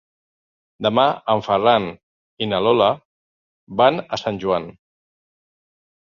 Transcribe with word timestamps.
Demà 0.85 1.03
en 1.33 1.41
Ferran 1.47 1.83
i 2.45 2.47
na 2.53 2.61
Lola 2.67 2.87
van 3.83 4.01
a 4.17 4.19
Sant 4.23 4.41
Joan. 4.45 4.65